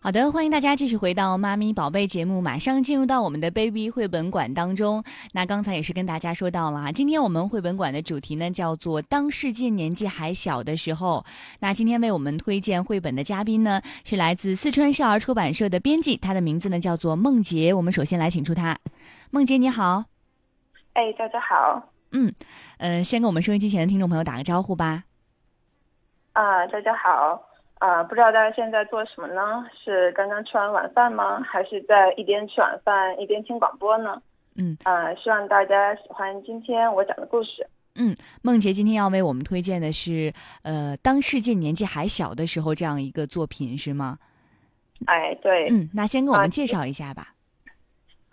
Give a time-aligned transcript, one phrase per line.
[0.00, 5.02] 好的，欢迎大家继续回到《妈咪宝贝》节目，马上进入到我们的 Baby 绘本馆当中。
[5.32, 11.24] 那刚才也是跟大家说到了哈，今天我们绘本馆的主题呢叫做“当世界年纪还小的时候”。
[11.58, 17.74] 那今天为我们推荐绘本的嘉宾呢是来自四川少儿出版社的编辑，他的名字呢叫做孟杰。
[17.74, 18.78] 我们首先来请出他，
[19.32, 20.04] 孟杰你好。
[20.92, 21.82] 哎，大家好。
[22.12, 22.32] 嗯，
[22.78, 25.02] 呃，先跟我们收音机前的听众朋友打个招呼吧。
[26.32, 27.42] 啊，大家好。
[27.78, 29.66] 啊，不知道大家现在做什么呢？
[29.84, 31.40] 是刚刚吃完晚饭吗？
[31.42, 34.20] 还是在一边吃晚饭一边听广播呢？
[34.56, 37.66] 嗯，啊，希望大家喜欢今天我讲的故事。
[37.96, 44.18] 嗯，梦洁今天要为我们推荐的是，呃，当世界年纪还小的时候这样一个作品是吗？
[45.06, 45.68] 哎，对。
[45.70, 47.34] 嗯，那先给我们介绍一下吧。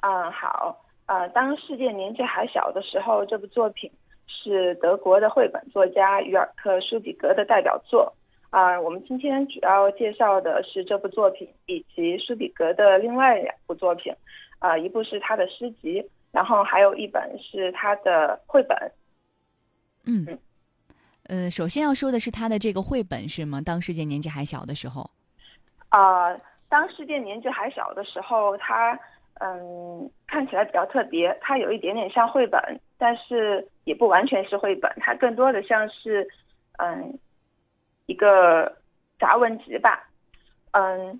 [0.02, 0.80] 嗯，好。
[1.06, 3.92] 呃，当世界年纪还小的时候，这部作品
[4.26, 8.12] 是德国的绘本作家于尔克·舒比格的代表作。
[8.54, 14.14] 啊，我们今天主要介绍的是这部作品，以及舒比格的另外两部作品，
[14.60, 18.78] 啊，一部是他的诗集，然后还有一本是他的绘本。
[20.06, 20.38] 嗯，
[21.30, 23.60] 呃，首先要说的是他的这个绘本是吗？
[23.60, 25.10] 当世界年纪还小的时候。
[25.90, 28.96] 啊，当世界年纪还小的时候，他
[29.40, 32.62] 嗯看起来比较特别，他有一点点像绘本，
[33.00, 36.28] 但是也不完全是绘本，它更多的像是
[36.78, 37.18] 嗯。
[38.06, 38.78] 一个
[39.20, 40.10] 杂文集吧，
[40.72, 41.20] 嗯，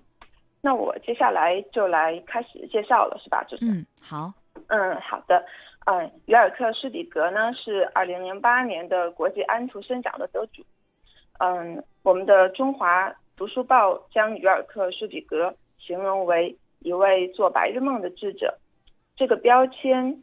[0.60, 3.42] 那我接下来就来开始介绍了，是吧？
[3.44, 4.32] 就是，嗯，好，
[4.68, 5.44] 嗯，好的，
[5.86, 10.62] 嗯，于尔克·施底格呢是二零零八年的国际安徒生奖的得主，
[11.38, 18.58] 嗯，我们的中华读书报将于尔克·施底格形容为一位做白日梦的智者，
[19.16, 20.22] 这个标签，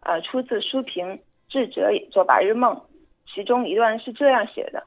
[0.00, 1.06] 呃，出自书评
[1.48, 2.74] 《智者也做白日梦》，
[3.34, 4.82] 其中一段是这样写的。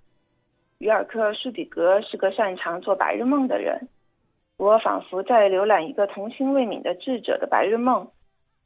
[0.79, 3.87] 于尔克·舒比格是个擅长做白日梦的人，
[4.57, 8.11] 我仿佛在浏览一个童心未泯的智者的白日梦。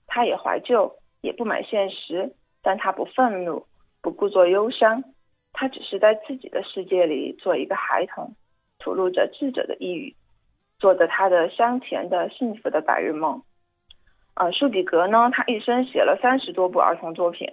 [0.07, 3.65] 他也怀旧，也不满现实，但他不愤怒，
[4.01, 5.05] 不故作忧伤，
[5.53, 8.35] 他只是在自己的世界里做一个孩童，
[8.77, 10.13] 吐露着智者的抑郁，
[10.79, 13.41] 做着他的香甜的幸福的白日梦。
[14.33, 15.29] 啊，舒比格呢？
[15.31, 17.47] 他一生写了三十多部儿童作品。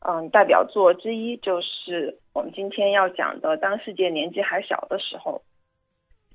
[0.00, 5.42] 嗯，代表作之一就是我们今天要讲的《当世界年纪还小的时候》，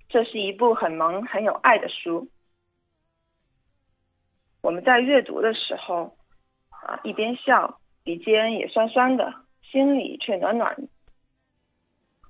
[0.09, 2.27] 这是一部很萌、很有爱的书。
[4.61, 6.17] 我们在阅读的时候，
[6.71, 10.75] 啊，一边笑，鼻尖也酸酸的，心里却暖暖。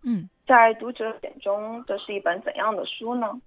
[0.04, 3.42] 嗯，在读者眼中，这是一本怎样的书呢？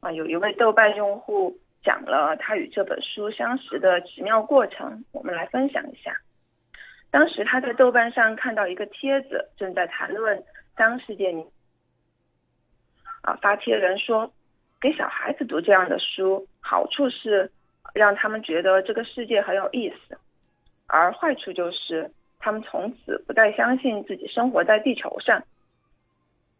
[0.00, 6.12] 啊，有一位豆瓣用户讲了他与这本书相识的奇妙过程，我们来分享一下。
[7.10, 10.42] 当时他在豆瓣上看到一个帖子，正在谈论
[10.76, 11.34] 当世界
[13.22, 14.32] 啊，发帖人说，
[14.80, 17.50] 给小孩子读这样的书，好处是
[17.94, 20.16] 让他们觉得这个世界很有意思，
[20.86, 25.42] 而坏处就是他们从此不再相信自己生活在地球上。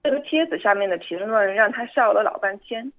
[0.03, 2.93] 这个帖子下面的评论让他笑了老半天。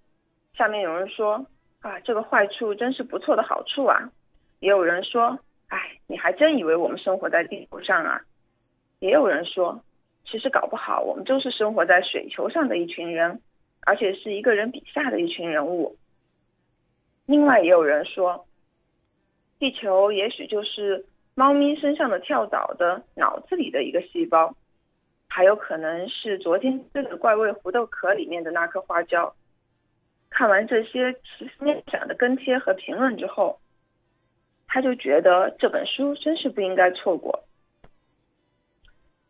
[0.54, 1.46] 下面有人说
[1.82, 4.10] 啊，这个坏处真是不错的好处啊，
[4.60, 5.38] 也有人说。
[5.72, 8.22] 哎，你还真以为我们生活在地球上啊？
[9.00, 9.82] 也有人说，
[10.26, 13.40] 其实搞不好我们就是生活在水球上的一群人，
[13.86, 15.96] 而且是一个人笔下的一群人物。
[17.26, 18.46] 另外也有人说，
[19.60, 21.06] 地球也许就是
[21.36, 24.54] 猫咪身上的跳蚤的脑子里的一个细胞，
[25.30, 29.34] 还有可能是昨天吃的怪味胡豆壳里面的那颗花椒。
[30.30, 33.58] 看完这些奇思妙想的跟帖和评论之后。
[34.74, 37.44] 他就觉得这本书真是不应该错过。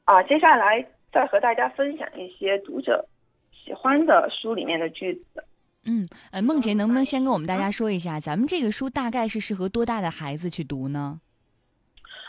[0.06, 3.04] 啊，接下来再和大家分享一些读者
[3.52, 5.44] 喜欢的书里面的句子。
[5.84, 11.20] 嗯，呃，梦洁能不能先跟我们大家说一下，咱们这个书大概是适合多大的孩子去读呢？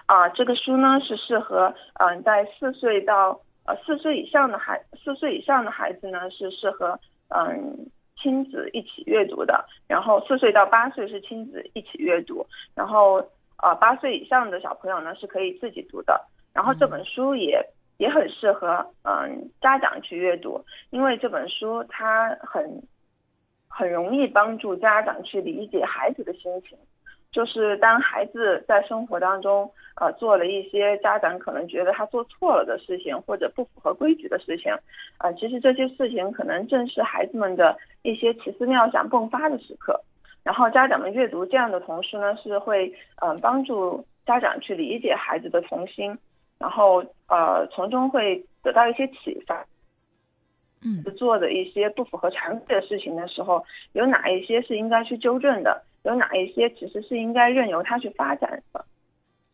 [0.06, 6.98] 啊，这个书呢是适合嗯在四岁到呃四岁以上的孩四岁以上的孩子呢是适合
[7.28, 7.90] 嗯。
[8.20, 13.16] 亲子一起阅读的，然后四岁到八岁是亲子一起阅读，然后
[13.62, 16.20] 呃八岁以上的小朋友呢是可以自己读的。
[16.52, 17.64] 然后这本书也
[17.96, 22.82] 也很适合嗯家长去阅读，因为这本书它很
[23.68, 26.76] 很容易帮助家长去理解孩子的心情。
[27.32, 34.70] 就是当孩子在生活当中，呃，做了一些家长可能觉得他做错了的事情，或者不符合规矩的事情，
[35.16, 39.98] 啊，其实这些事情可能正是孩子们的一些奇思妙想迸发的时刻。
[40.44, 42.92] 然后家长们阅读这样的同时呢，是会
[43.22, 46.18] 嗯帮助家长去理解孩子的童心，
[46.58, 49.64] 然后呃从中会得到一些启发。
[50.84, 58.84] 嗯做的一些不符合常规的事情的时候，有哪一些是应该去纠正的，有哪一些其实是应该任由它去发展的。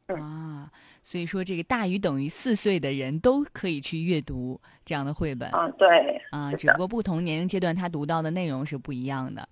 [0.06, 0.70] 嗯啊，
[1.02, 5.88] 所以说这个大于等于四岁的人都可以去阅读这样的绘本啊，对，
[6.30, 9.46] 啊，只不过不同年龄阶段他读到的内容是不一样的。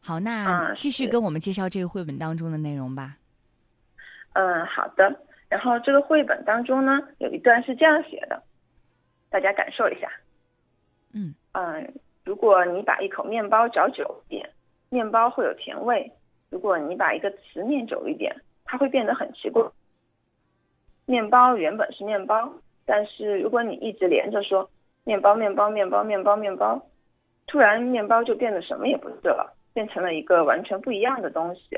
[0.00, 3.16] 好，那嗯继续跟我们介绍这个绘本当中的内容吧。
[4.34, 5.20] 嗯，好的。
[5.48, 8.42] 然后这个绘本当中呢，有一段是这样写的，
[9.30, 10.10] 大家感受一下。
[11.14, 11.94] 嗯嗯，
[12.24, 14.50] 如果你把一口面包嚼久一点，
[14.90, 16.10] 面包会有甜味；
[16.54, 18.32] 如果你把一个词念久一点，
[18.64, 19.60] 它会变得很奇怪。
[21.04, 22.48] 面包原本是面包，
[22.86, 24.70] 但是如果你一直连着说
[25.02, 26.80] 面包、面包、面包、面包、面包，
[27.48, 31.76] 突然面包就变得什么也不是了，变成了一个完全不一样的东西。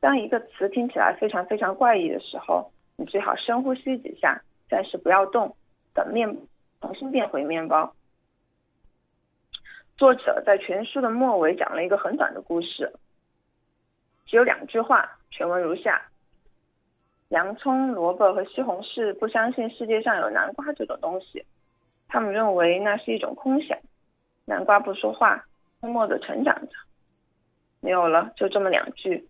[0.00, 5.54] 当一个词听起来非常非常怪异的时候，你最好深呼吸几下，暂时不要动，
[5.94, 6.36] 等面
[6.80, 7.94] 重新变回面包。
[9.96, 12.92] 作者在全书的末尾讲了一个很短的故事，
[14.26, 16.02] 只有两句话，全文如下：
[17.28, 21.44] 洋葱、萝卜和西红柿不相信世界上有南瓜这种东西，
[22.08, 23.78] 他们认为那是一种空想。
[24.46, 25.44] 南瓜不说话，
[25.80, 26.72] 默默地成长着。
[27.80, 29.26] 没有了，就这么两句。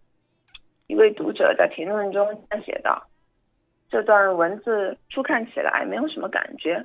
[0.87, 3.07] 一位读者在评论中这样写道
[3.89, 6.85] ：“这段文字初看起来没有什么感觉，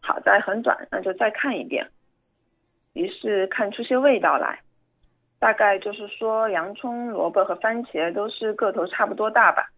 [0.00, 1.88] 好在很短，那就再看一遍。”
[2.92, 4.60] 于是看出些味道来，
[5.40, 9.70] 大概就是说，洋葱、萝卜和番茄都是个头差不多大吧，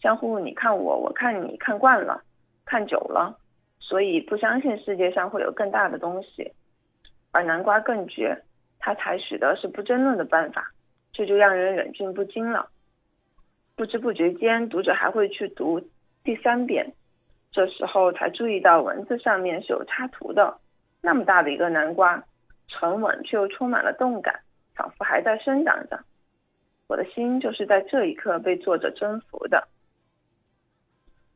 [0.00, 2.22] 相互你看我，我看你，看惯了，
[2.64, 3.38] 看久了，
[3.78, 6.50] 所以不相信世界上会有更大的东西。
[7.30, 8.42] 而南瓜更绝，
[8.78, 10.72] 他采取的是不争论的办法，
[11.12, 12.70] 这就让人忍俊不禁了。
[13.76, 15.82] 不知不觉间，读者还会去读
[16.24, 16.90] 第三遍，
[17.50, 20.56] 这时候才注意到文字上面是有插图的，
[21.02, 22.24] 那么大的一个南瓜。
[22.68, 24.40] 沉稳却又充满了动感，
[24.74, 26.00] 仿佛还在生长着。
[26.88, 29.68] 我的心就是在这一刻被作者征服的。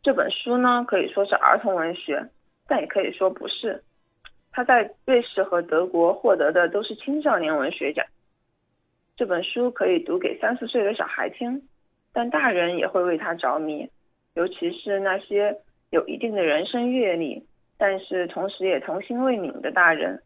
[0.03, 2.29] 这本书呢，可以说是儿童文学，
[2.67, 3.83] 但也可以说不是。
[4.53, 8.07] 他在瑞士和德国获得的都是青少年文学奖。
[9.17, 11.69] 这本书可以读给三四岁的小孩听，
[12.13, 13.89] 但大人也会为它着迷，
[14.35, 15.59] 尤其是那些
[15.91, 17.47] 有一定的人生阅历，
[17.79, 20.23] 但是同时也童心未泯的大人。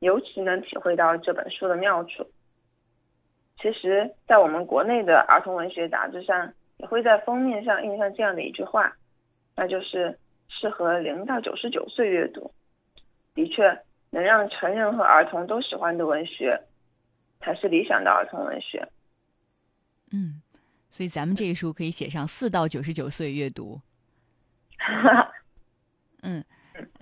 [0.00, 2.24] 尤其能体会到这本书的妙处。
[3.60, 8.96] 其实，在我们国内的儿童文学杂志上，也会在封面上印上这样的一句话，
[9.56, 10.16] 那就是
[10.48, 12.52] 适合零到九十九岁阅读。
[13.34, 16.60] 的确，能让成人和儿童都喜欢的文学，
[17.40, 18.88] 才是理想的儿童文学。
[20.12, 20.40] 嗯，
[20.88, 23.80] 所以咱们这一书可以写上四到九十九岁阅读。
[26.22, 26.44] 嗯。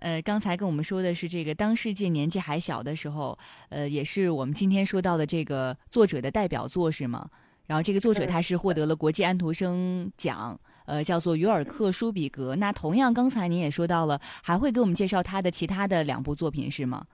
[0.06, 3.36] 呃，刚才跟我们说的是这个，当世界年纪还小的时候，
[3.70, 7.28] 呃，也是我们今天说到的这个作者的代表作是吗？
[7.66, 12.54] 然后这个作者他是获得了国际安徒生奖，呃，叫做约尔克·舒比格。
[12.54, 17.04] 那同样，刚才您也说到了，还会给我们介绍他的其他的两部作品是吗？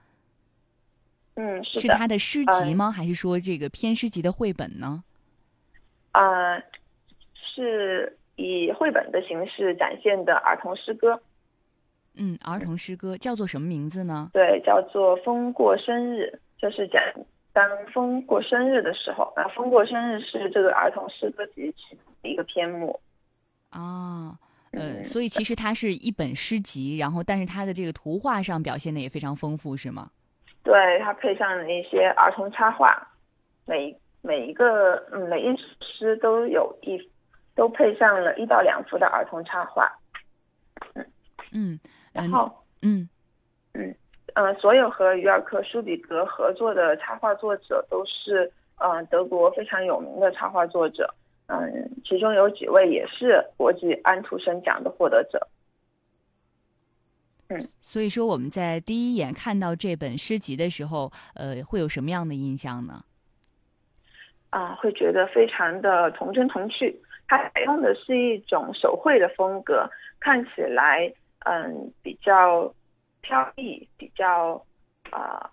[1.33, 2.91] 嗯，是是他的诗集吗？
[2.91, 5.03] 还是说这个偏诗集的绘本呢？
[6.11, 6.61] 呃，
[7.33, 11.19] 是以绘本的形式展现的儿童诗歌。
[12.15, 14.29] 嗯，儿童诗歌叫做什么名字呢？
[14.33, 17.01] 对，叫做《风过生日》，就是讲
[17.51, 22.99] 当风过生日的时候，啊，风过生日是这个儿童诗歌集其中的一个篇目。
[23.69, 24.37] 啊，
[24.71, 30.11] 呃，嗯所以其实它是一本诗集，然后但是它的这个图画上表现的也非常丰富，是吗？
[30.63, 32.95] 对，它配上了一些儿童插画，
[33.65, 36.97] 每每一个嗯每一首诗都有一
[37.55, 39.91] 都配上了一到两幅的儿童插画。
[40.93, 41.05] 嗯
[41.51, 41.79] 嗯。
[42.13, 43.09] 然后，嗯，
[43.73, 43.95] 嗯，
[44.35, 51.11] 呃，所有和于尔克·舒比格合作的插画作者都是，呃，德国非常有名的插画作者，
[51.47, 55.47] 嗯，其中有几位也是国际安徒生奖的获得者。
[57.49, 63.03] 嗯，所以说我们在第一眼看到这本诗集的时候，呃，会有什么样的印象呢？
[64.51, 67.01] 啊，会觉得非常的童真童趣。
[67.27, 69.89] 它采用的是一种手绘的风格，
[70.19, 71.11] 看起来。
[71.45, 72.73] 嗯，比较
[73.21, 74.63] 飘逸，比较
[75.11, 75.49] 啊、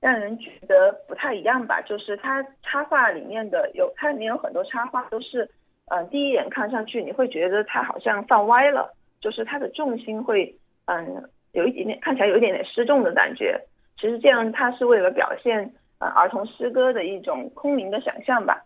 [0.00, 1.80] 让人觉得不太一样吧。
[1.82, 5.50] 就是它插画里面的有，它里面有很多插画都是，
[5.86, 10.54] 嗯、第一眼看上去你会觉得它好像放歪了，就是它的重心会，
[10.86, 13.60] 嗯，有一点点看起来有一点点失重的感觉。
[13.98, 18.64] 其实这样它是为了表现呃儿童诗歌的一种空灵的想象吧。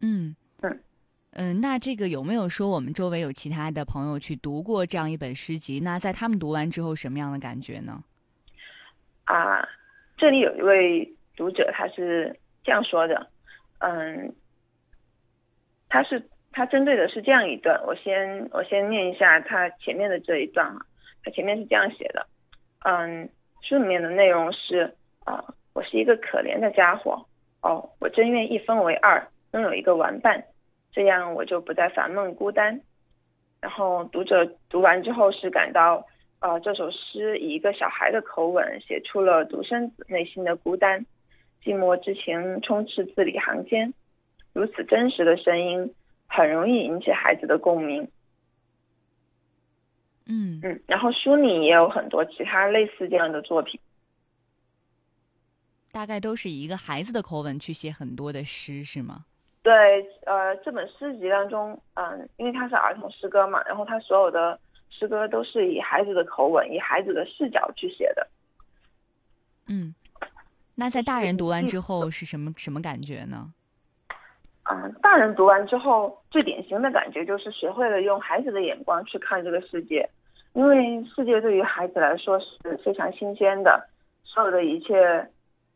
[0.00, 0.34] 嗯
[1.32, 1.60] 嗯。
[1.60, 5.80] 那这个有没有说我们周围有其他的朋友去读过这样一本诗集？
[5.80, 8.02] 那在他们读完之后什么样的感觉呢？
[9.24, 9.66] 啊，
[10.16, 13.28] 这里有一位读者，他是这样说的，
[13.78, 14.34] 嗯，
[15.88, 20.84] 他是他针对的是这样一段，我先我先念一下他前面的这一段哈，
[21.24, 22.26] 他前面是这样写的，
[22.80, 23.28] 嗯，
[23.62, 27.24] 书里面的内容是啊，我是一个可怜的家伙，
[27.62, 30.44] 哦，我真愿一分为二，拥有一个玩伴。
[30.92, 32.80] 这样我就不再烦闷孤单。
[33.60, 36.06] 然后读者读完之后是感到，
[36.40, 41.06] 呃，这首诗以一个小孩的口吻写出了独生子内心的孤单，
[41.62, 43.94] 寂寞之情充斥字里行间。
[44.52, 45.94] 如此真实的声音，
[46.26, 48.08] 很容易引起孩子的共鸣。
[50.26, 53.80] 嗯嗯，然后书里也有很多其他类似这样的作品，
[55.90, 59.26] 大概都是以一个孩子的口吻去写很多的诗，是吗？
[59.62, 64.58] 对，呃，这本诗集当中，嗯，因为它是儿童诗歌嘛，然后它所有的
[64.90, 68.26] 诗歌都是以孩子的口吻、以孩子的视角去写的。
[69.68, 69.94] 嗯，
[70.74, 73.52] 那在大人读完之后是什么什么感觉呢？
[74.64, 80.10] 嗯，大人读完之后，最典型的感觉就是学会了用孩子的眼光去看这个世界，
[80.54, 83.88] 因为世界对于孩子来说是非常新鲜的，
[84.24, 85.30] 所有的一切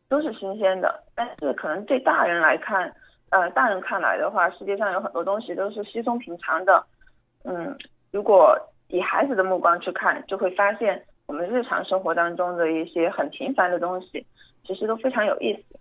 [0.09, 2.93] 都是新鲜的，但是可能对大人来看。
[3.29, 6.85] 呃，大人看来的话，世界上有很多东西都是稀松平常的。
[7.43, 7.77] 嗯，
[8.11, 8.57] 如果
[8.87, 14.25] 以孩子的目光去看，就会发现我们日常生活当中的一些很平凡的东西，
[14.65, 15.77] 其实都非常有意思。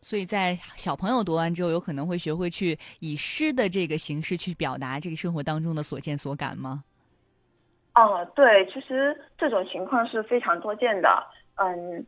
[0.00, 6.84] 所以在小朋友读完之后，有可能会学会去以诗的这个形式去表达这个生活当中的所见所感吗？
[7.96, 11.08] 哦，对，其实这种情况是非常多见的。
[11.56, 12.06] 嗯。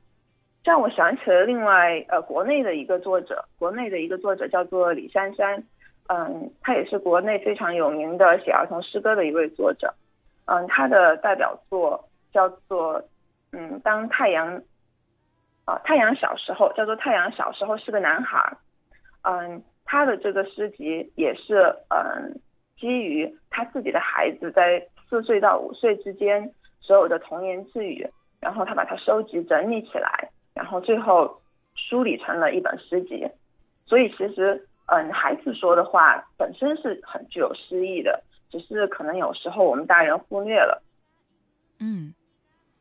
[0.67, 5.63] 让我想起了另外呃国内的一个作者，国内的一个作者叫做李珊珊，
[6.09, 9.95] 嗯，他也是国内非常有名的写儿童诗歌的一位作者，
[10.47, 13.01] 嗯，他的代表作叫做
[13.53, 14.61] 嗯当太阳，
[15.67, 18.57] 啊太阳小时候叫做太阳小时候是个男孩，
[19.23, 22.41] 嗯，他的这个诗集也是嗯
[22.77, 28.05] 基于他自己的孩子在四岁到五岁之间所有的童言自语，
[28.41, 30.29] 然后他把它收集整理起来。
[30.57, 31.39] 然后最后
[31.75, 33.29] 梳理成了一本诗集，
[33.85, 40.83] 所以其实，嗯，孩子说的话本身是很具有诗意的，只是可能有时候我们大人忽略了。
[41.79, 42.15] 嗯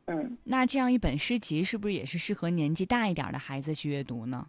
[0.06, 4.46] 嗯，那这样一本诗集是不是也是适合年纪大一点的孩子去阅读呢？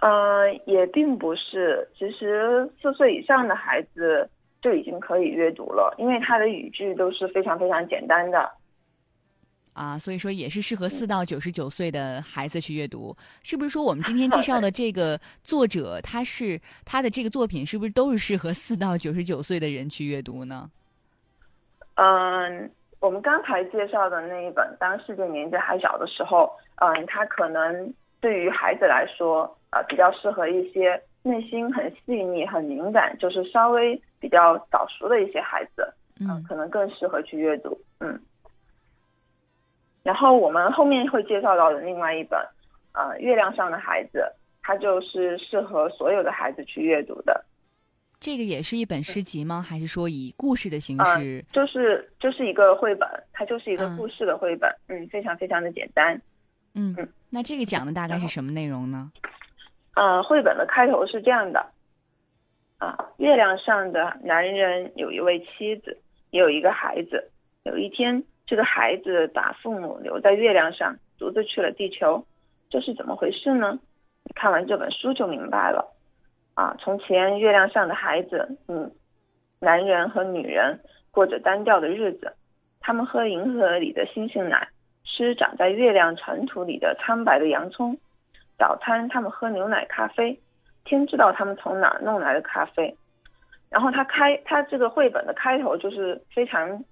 [0.00, 4.28] 呃，也并不是，其实四岁以上的孩子
[4.60, 8.50] 就已经可以阅读了，因为他的语句都是非常非常简单的。
[9.74, 20.70] 啊，所以说也是适合四到九十九岁的孩子去阅读，是不是说我们今天介绍的这个作者，他是他的这个作品，是不是都是适合四到九十九岁的人去阅读呢？
[21.96, 26.48] 嗯，我们刚才介绍的那一本《当世界年纪还小的时候》，
[26.86, 38.20] 嗯，他可能对于孩子来说，呃，比较适合一些内心很细腻、很敏感，就是稍微比较早熟的一些孩子，嗯，可能更适合去阅读，嗯。
[40.04, 42.38] 然后我们后面会介绍到的另外一本，
[42.92, 44.18] 呃，《月亮上的孩子》，
[44.62, 47.42] 它就是适合所有的孩子去阅读的。
[48.20, 49.62] 这个也是一本诗集吗？
[49.62, 51.42] 还是说以故事的形式？
[51.52, 54.70] 就是就是一个绘本，它就是一个故事的绘本。
[54.88, 56.14] 嗯，非常非常的简单。
[56.74, 59.10] 嗯嗯，那这个讲的大概是什么内容呢？
[59.96, 61.66] 呃，绘本的开头是这样的：
[62.76, 65.98] 啊，月亮上的男人有一位妻子，
[66.30, 67.30] 也有一个孩子。
[67.62, 68.22] 有一天。
[68.46, 72.26] 这个孩子把父母留在月亮上，独自去了地球，
[72.68, 73.78] 这是怎么回事呢？
[74.24, 75.94] 你看完这本书就明白了。
[76.54, 78.92] 啊，从前月亮上的孩子，嗯，
[79.60, 80.78] 男人和女人
[81.10, 82.34] 过着单调的日子，
[82.80, 84.68] 他们喝银河里的星星奶，
[85.04, 87.96] 吃长在月亮尘土里的苍白的洋葱。
[88.58, 90.38] 早餐他们喝牛奶咖啡，
[90.84, 92.94] 天知道他们从哪儿弄来的咖啡。
[93.70, 96.84] 然后他开他这个绘本的开头就是非常。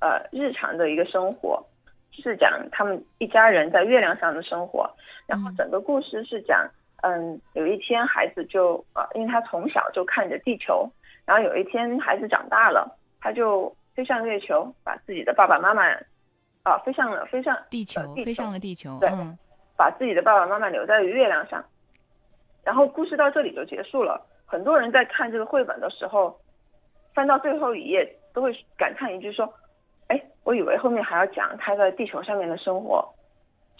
[0.00, 1.62] 呃，日常的一个生活
[2.10, 4.90] 是讲他们一家人在月亮上的生活，
[5.26, 6.66] 然后整个故事是讲，
[7.02, 10.90] 嗯，有一天孩子就呃，因为他从小就看着地球，
[11.26, 15.82] 然后有一天孩子长大了，他就飞上月球，把自己的爸爸妈妈，
[16.62, 19.10] 啊，飞上了飞上地球，飞上了地球，对，
[19.76, 21.62] 把自己的爸爸妈妈留在月亮上，
[22.64, 24.26] 然后故事到这里就结束了。
[24.46, 26.40] 很多人在看这个绘本的时候，
[27.14, 29.52] 翻到最后一页都会感叹一句说。
[30.10, 33.08] 哎，我以为后面还要讲他在地球上面的生活，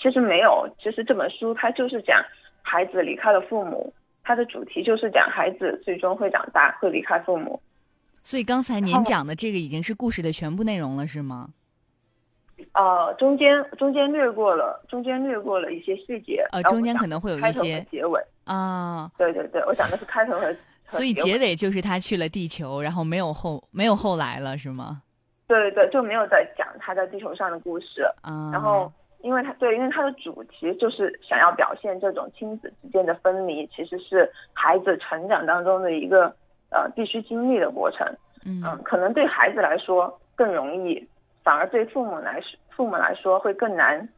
[0.01, 0.69] 其实没有。
[0.81, 2.25] 其实这本书它就是讲
[2.63, 7.61] 孩子离开了父母，它的主题就是讲孩子最终会长大，会离开父母。
[8.23, 11.49] 所以刚才您讲的这个已经是故事的全部内容了，是吗？
[12.75, 16.47] 呃，中间中间略过了，中间略过了一些细节。
[16.53, 19.11] 呃，中间可能会有一些结尾啊。
[19.19, 20.55] 对对对，我讲的是开头和。
[20.87, 25.03] 所以结尾就是他去了地球，然后没有后没有后来了，是吗？
[25.51, 28.07] 对对对，就没有在讲他在地球上的故事。
[28.23, 28.53] 嗯。
[28.53, 28.91] 然后，
[29.23, 36.33] 因为他对，因为他的主题就是想要表现这种亲子之间的分离，其实是孩子成长当中的一个
[36.71, 38.07] 呃必须经历的过程。
[38.47, 38.63] 嗯。
[38.65, 41.09] 嗯，可能对孩子来说更容易。
[41.43, 44.09] 反而对父母来说，父母来说会更难，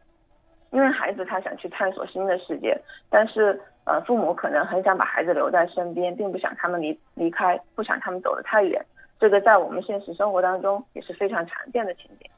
[0.70, 8.84] 因为孩子他想去探索新的世界，但是呃，父母可能很想把孩子留在身边，并不想他们离离开，不想他们走得太远。
[9.22, 12.28] 这个在我们现实生活当中也是非常常见的情景。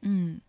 [0.00, 0.40] 嗯，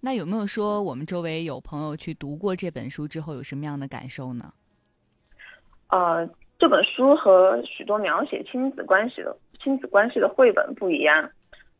[0.00, 4.50] 那有没有说我们周围有朋友去读过这本书之后有什么样的感受呢？
[5.90, 6.26] 呃，
[6.58, 11.30] 这本书和许多描写亲子关系的亲子关系的绘本不一样。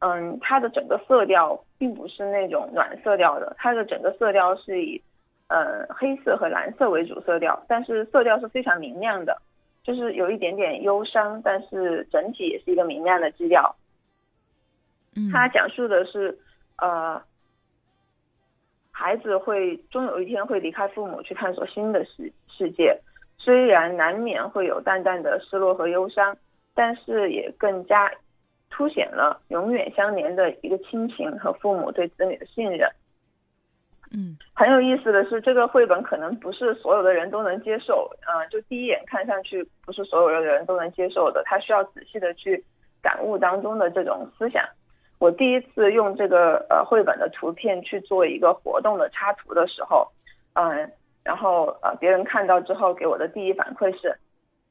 [0.01, 5.01] 嗯，它的整个色调并不是那种暖色调的，它的整个色调是以，
[5.49, 9.41] 呃，黑色和蓝色为主色调，但是色调是非常明亮的，
[9.85, 13.77] 就是有一点点忧伤，但是整体也是一个明亮的基调。
[15.15, 16.37] 嗯，它讲述的是，
[16.79, 17.23] 呃，
[18.91, 22.99] 孩子会终有一天会离开父母去探索新的世世界，
[23.39, 26.37] 虽然难免会有淡淡的失落和忧伤，
[26.75, 28.11] 但是也更加。
[28.77, 32.91] 凸显了永远相连的一个亲情和父母对子女的信任。
[34.17, 42.65] 嗯，很有意思的是，这个绘本可能不是所有的人都能接受，嗯，就第一眼看上去不是所有的人都能接受的，他需要仔细的去
[43.03, 44.65] 感悟当中的这种思想。
[45.19, 50.07] 我第一次用这个呃绘本的图片去做一个活动的插图的时候，
[50.55, 50.91] 嗯，
[51.23, 54.17] 然后呃别人看到之后给我的第一反馈是。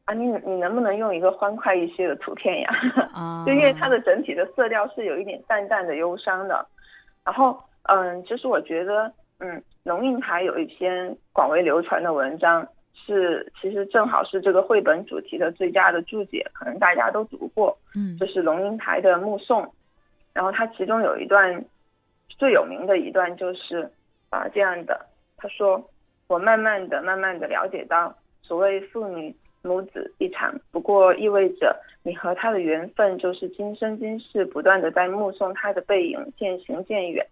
[0.06, 2.70] 啊，你你能不能用一个欢快一些的图片呀？
[3.14, 6.68] 啊， 就因为它的整体的色调是有一点淡淡的忧伤的。
[7.24, 9.10] 然后，嗯，其实我觉得，
[9.44, 17.78] 嗯，龙应台有一篇广为流传的文章，是其实正好是这个绘本主题的最佳的注解，可能大家都读过。
[17.94, 19.62] 嗯，就是龙应台的《目送》，
[20.32, 21.66] 然后它其中有一段
[22.30, 23.92] 最有名的一段就是
[24.30, 25.90] 啊这样的，他说
[26.28, 37.26] ：“我慢慢的、慢慢的了解到，所谓父女。”母子一场，不过意味着你和他的缘分就是今生今世不断的在目送他的背影渐行渐远。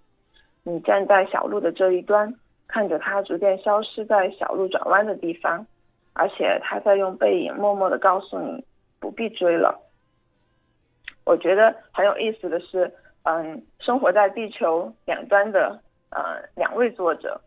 [0.63, 2.35] 你站在小路的这一端，
[2.67, 5.65] 看着他逐渐消失在小路转弯的地方，
[6.13, 8.63] 而且他在用背影默默的告诉你
[8.99, 9.81] 不必追了。
[11.25, 12.91] 我觉得很有意思的是，
[13.23, 17.39] 嗯，生活在地球两端的呃两位作者，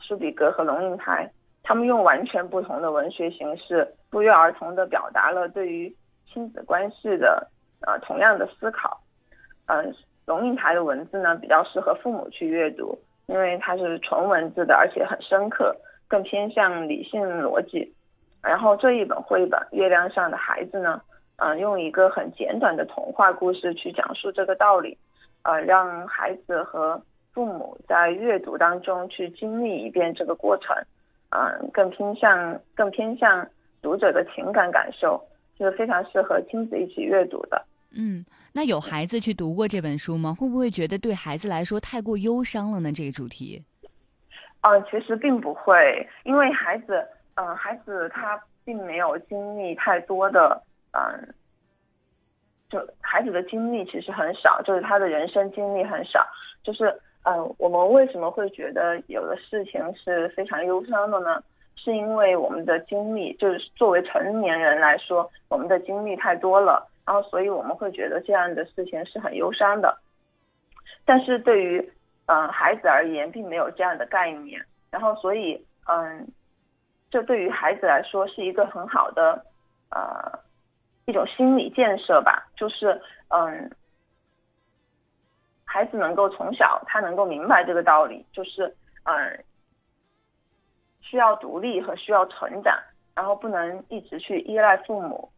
[0.00, 1.30] 舒比格和龙应台。
[1.62, 5.94] 他们用完全不同的文学形式，不约而同地表达了对于
[6.26, 7.48] 亲子关系的
[7.80, 9.00] 呃同样的思考。
[9.66, 9.94] 嗯，
[10.26, 15.76] 龙应台的文字呢比较适合父母去阅读，因为它是纯文字的，而且很深刻，
[16.08, 17.92] 更偏向理性逻辑。
[18.42, 21.00] 然后这一本绘本《月亮上的孩子》呢，
[21.36, 24.96] 嗯，用一个很简短的童话故事去讲述这个道理，
[25.42, 27.00] 呃，让孩子和
[27.32, 30.76] 父母在阅读当中去经历一遍这个过程。
[31.30, 33.44] 嗯，更偏向更偏向
[33.82, 35.20] 读者的情感感受，
[35.58, 37.60] 就是非常适合亲子一起阅读的。
[37.96, 40.34] 嗯，那有孩子去读过这本书吗？
[40.34, 42.92] 会不会觉得对孩子来说太过忧伤了呢？
[42.92, 43.62] 这个主题？
[44.62, 51.34] 嗯，其实并不会，因为孩子，嗯，孩子他并没有经历太多的，嗯，
[52.70, 56.26] 就孩子的经历其实很少，就是他的人生经历很少，
[56.62, 56.94] 就是。
[57.26, 61.42] 嗯，我们为什么会觉得有的事情是非常忧伤的呢？
[61.74, 69.98] 是因为我们的经历，就是作为成年人来说，我们的经历太多了，然后所以我们会觉得这样的事情是很忧伤的。
[71.04, 71.92] 但是对于
[72.26, 76.26] 嗯孩子而言，并没有这样的概念，然后所以嗯，
[77.10, 79.44] 这对于孩子来说是一个很好的
[79.90, 80.38] 呃
[81.04, 83.70] 一种心理建设吧，就是嗯。
[85.66, 89.44] 孩子能够从小，他能够明白这个道理，就是嗯，
[91.00, 92.78] 需要独立和需要成长，
[93.12, 95.28] 然后不能一直去依赖父母，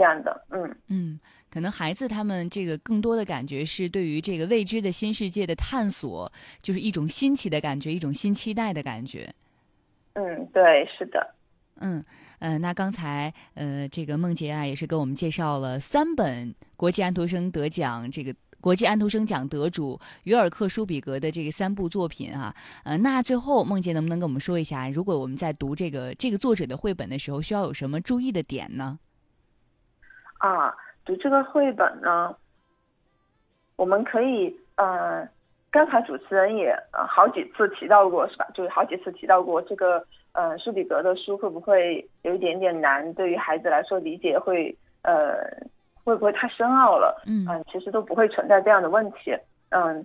[0.00, 6.32] 这样的，嗯嗯，可能孩子他们这个更多的感觉是对于这个未知的新世界的探索，
[6.62, 9.30] 就是一种新奇的感觉，一种新期待的感觉。
[10.14, 11.34] 嗯，对，是的，
[11.80, 12.02] 嗯
[12.38, 18.34] 呃，那刚才呃，这个梦洁啊，也是给我们介绍了三本国际安徒生得奖这个。
[18.62, 22.54] 国际安徒生奖得主约尔克·舒比格的这个三部作品啊。
[22.84, 28.98] 呃，那最后梦洁能不能跟我们说一下，如果我们在读这个这个作者的绘本的时候，需要有什么注意的点呢？
[30.40, 32.36] 啊，读这个绘本呢，
[33.76, 35.26] 我们可以呃。
[35.72, 38.44] 刚才主持人也呃好几次提到过是吧？
[38.52, 43.14] 就是好几次提到过这个呃舒比格的书会不会有一点点难？
[43.14, 45.36] 对于孩子来说理解会呃
[46.02, 47.22] 会不会太深奥了？
[47.24, 49.32] 嗯嗯，其实都不会存在这样的问题。
[49.68, 50.04] 嗯，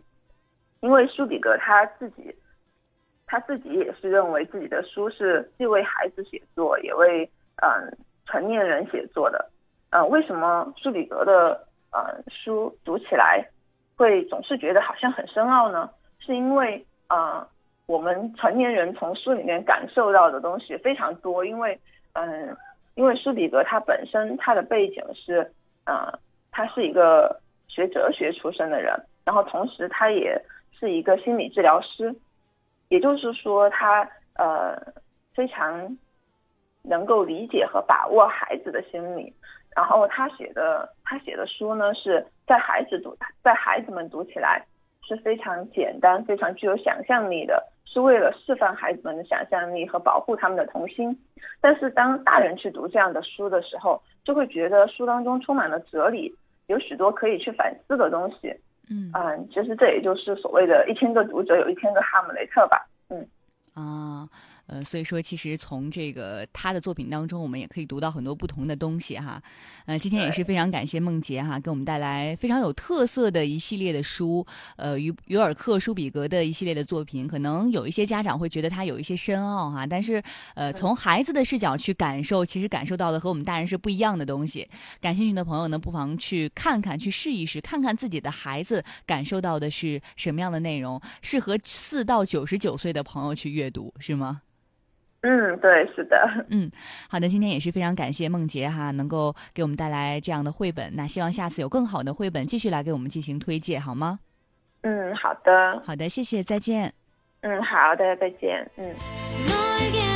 [0.82, 2.36] 因为舒比格他自己
[3.26, 7.28] 他自己也是认为自己的书是既为孩子写作也为
[7.63, 9.50] 嗯成年人写作的。
[9.91, 13.45] 呃，为什么舒比格的呃书读起来？
[13.98, 17.48] 会总是觉得好像很深奥呢，是因为啊，
[17.86, 21.45] 我们成年人从书里面感受到的东西非常多。
[21.45, 21.80] 因为
[22.12, 22.58] 嗯，
[22.95, 25.50] 因为舒比格他本身他的背景是
[25.86, 26.12] 呃，
[26.52, 28.93] 他是一个学哲学出身的人，
[29.24, 30.43] 然后同时他也
[30.78, 32.13] 是一个心理治疗师，
[32.89, 34.76] 也就是说他呃
[35.34, 35.98] 非常
[36.84, 39.34] 能够理解和把握孩子的心理。
[39.75, 44.65] 然后他写的他写的书呢，是在孩子读在孩子们读起来
[45.05, 51.19] 是非常简单、非常具有想象力的，是为了释放孩子们的想象力和保护他们的童心。
[51.59, 56.33] 但是当大人去读这样的书的时候，就会觉得书当中充满了哲理，
[56.67, 58.55] 有许多可以去反思的东西。
[58.89, 62.88] 嗯嗯，其实这也就是所谓的一千个读者有一千个哈姆雷特吧。
[63.09, 63.27] 嗯
[63.73, 64.29] 啊。
[64.67, 69.41] 呃，所以说，其实从这个他的作品当中，我们也可以读到很多不同的东西哈。
[69.86, 74.45] 呃，今天也是非常感谢梦洁哈，给我们带来非常有特色的一系列的书。
[74.75, 80.21] 呃，于于尔克·舒比格的一系列的作品，可能有一些家长会觉得他有一些深奥哈，但是
[80.56, 84.67] 呃，从孩子的视角去感受，其实感受到的和我们大人是不一样的东西。
[84.99, 94.41] 感兴趣的朋友呢，不妨去看看，去试一试，看看自己的孩子感受到的是什么样的内容，适合四到九十九岁的朋友去阅读，是吗？
[95.27, 96.15] 嗯，对，是的。
[96.51, 96.69] 嗯，
[97.09, 100.95] 好的，今天也是非常感谢梦洁哈，能够给我们带来这样的绘本。
[100.95, 104.19] 那希望下次有更好的绘本继续来给我们进行推介，好吗？
[104.83, 105.81] 嗯，好的。
[105.83, 106.93] 好的，谢谢，再见。
[107.41, 108.69] 嗯，好的，再见。
[108.77, 110.14] 嗯。